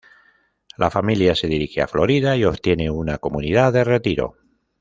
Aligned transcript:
La 0.77 0.89
familia 0.89 1.35
se 1.35 1.45
dirige 1.45 1.79
a 1.79 1.87
Florida, 1.87 2.35
y 2.35 2.43
obtiene 2.43 2.89
una 2.89 3.19
comunidad 3.19 3.71
de 3.71 3.83
retiro. 3.83 4.35